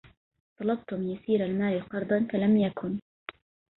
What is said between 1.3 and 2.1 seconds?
المال